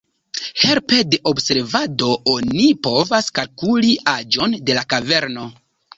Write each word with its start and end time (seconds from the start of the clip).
Helpe 0.61 1.01
de 1.09 1.19
observado 1.31 2.09
oni 2.35 2.65
povas 2.89 3.29
kalkuli 3.41 3.95
aĝon 4.15 4.57
de 4.71 4.79
la 4.79 4.87
kaverno. 4.95 5.45